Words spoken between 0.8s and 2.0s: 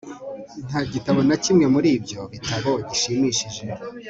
gitabo na kimwe muri